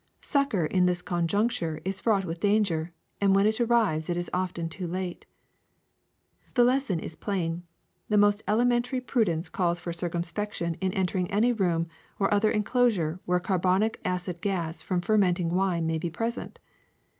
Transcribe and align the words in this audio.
Succor 0.19 0.65
in 0.65 0.87
this 0.87 1.03
conjuncture 1.03 1.79
is 1.85 2.01
fraught 2.01 2.25
with 2.25 2.39
danger, 2.39 2.91
and 3.21 3.35
when 3.35 3.45
it 3.45 3.61
arrives 3.61 4.09
it 4.09 4.17
is 4.17 4.31
often 4.33 4.67
too 4.67 4.87
late. 4.87 5.27
^'The 6.55 6.65
lesson 6.65 6.99
is 6.99 7.15
plain: 7.15 7.61
the 8.09 8.17
most 8.17 8.41
elementary 8.47 8.99
pru 8.99 9.25
dence 9.25 9.47
calls 9.47 9.79
for. 9.79 9.93
circumspection 9.93 10.73
in 10.81 10.91
entering 10.93 11.29
any 11.29 11.53
room 11.53 11.85
or 12.17 12.33
other 12.33 12.49
enclosure 12.49 13.19
where 13.25 13.39
carbonic 13.39 14.01
acid 14.03 14.41
gas 14.41 14.81
from 14.81 15.01
fer 15.01 15.19
menting 15.19 15.51
wine 15.51 15.85
may 15.85 15.99
be 15.99 16.09
present. 16.09 16.57